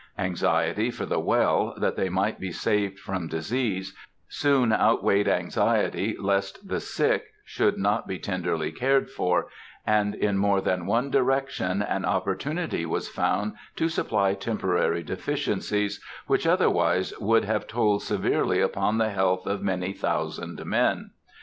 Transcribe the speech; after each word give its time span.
Anxiety 0.17 0.89
for 0.89 1.05
the 1.05 1.19
well, 1.19 1.75
that 1.77 1.95
they 1.95 2.09
might 2.09 2.39
be 2.39 2.51
saved 2.51 2.97
from 2.97 3.27
disease, 3.27 3.93
soon 4.27 4.73
outweighed 4.73 5.27
anxiety 5.27 6.15
lest 6.19 6.67
the 6.67 6.79
sick 6.79 7.25
should 7.45 7.77
not 7.77 8.07
be 8.07 8.17
tenderly 8.17 8.71
cared 8.71 9.11
for, 9.11 9.45
and 9.85 10.15
in 10.15 10.39
more 10.39 10.59
than 10.59 10.87
one 10.87 11.11
direction 11.11 11.83
an 11.83 12.03
opportunity 12.03 12.83
was 12.83 13.09
found 13.09 13.53
to 13.75 13.89
supply 13.89 14.33
temporary 14.33 15.03
deficiencies, 15.03 16.01
which 16.25 16.47
otherwise 16.47 17.13
would 17.19 17.45
have 17.45 17.67
told 17.67 18.01
severely 18.01 18.59
upon 18.59 18.97
the 18.97 19.11
health 19.11 19.45
of 19.45 19.61
many 19.61 19.93
thousand 19.93 20.65
men. 20.65 21.11